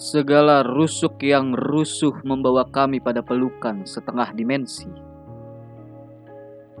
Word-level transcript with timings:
Segala 0.00 0.64
rusuk 0.64 1.20
yang 1.20 1.52
rusuh 1.52 2.24
membawa 2.24 2.64
kami 2.64 3.04
pada 3.04 3.20
pelukan 3.20 3.84
setengah 3.84 4.32
dimensi. 4.32 4.88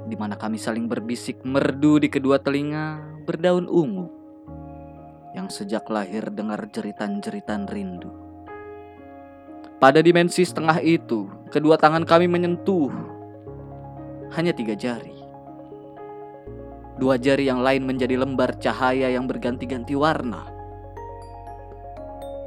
Di 0.08 0.16
mana 0.16 0.40
kami 0.40 0.56
saling 0.56 0.88
berbisik 0.88 1.44
merdu 1.44 2.00
di 2.00 2.08
kedua 2.08 2.40
telinga 2.40 2.96
berdaun 3.28 3.68
ungu. 3.68 4.08
Yang 5.36 5.52
sejak 5.52 5.84
lahir 5.92 6.32
dengar 6.32 6.64
jeritan-jeritan 6.72 7.68
rindu. 7.68 8.08
Pada 9.76 10.00
dimensi 10.00 10.40
setengah 10.40 10.80
itu, 10.80 11.28
kedua 11.52 11.76
tangan 11.76 12.08
kami 12.08 12.24
menyentuh 12.24 12.88
hanya 14.32 14.56
tiga 14.56 14.72
jari. 14.72 15.12
Dua 16.96 17.20
jari 17.20 17.52
yang 17.52 17.60
lain 17.60 17.84
menjadi 17.84 18.16
lembar 18.16 18.56
cahaya 18.56 19.12
yang 19.12 19.28
berganti-ganti 19.28 19.92
warna 19.92 20.59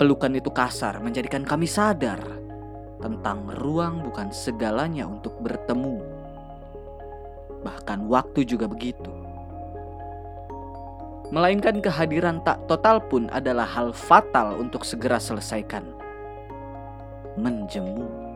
Pelukan 0.04 0.36
itu 0.36 0.52
kasar 0.52 1.00
menjadikan 1.00 1.48
kami 1.48 1.64
sadar 1.64 2.20
tentang 3.00 3.48
ruang 3.56 4.04
bukan 4.04 4.36
segalanya 4.36 5.08
untuk 5.08 5.40
bertemu. 5.40 6.04
Bahkan 7.64 8.12
waktu 8.12 8.44
juga 8.44 8.68
begitu. 8.68 9.08
Melainkan 11.32 11.80
kehadiran 11.80 12.44
tak 12.44 12.68
total 12.68 13.00
pun 13.00 13.32
adalah 13.32 13.64
hal 13.64 13.96
fatal 13.96 14.60
untuk 14.60 14.84
segera 14.84 15.24
selesaikan. 15.24 15.88
Menjemu. 17.40 18.33